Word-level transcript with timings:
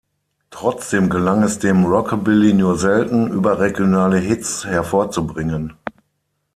Trotzdem 0.49 1.11
gelang 1.11 1.43
es 1.43 1.59
dem 1.59 1.85
Rockabilly 1.85 2.53
nur 2.55 2.75
selten, 2.75 3.27
überregionale 3.31 4.17
Hits 4.17 4.65
hervorzubringen. 4.65 5.73